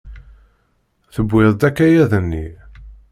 [1.13, 2.45] Tewwiḍ-d akayad-nni.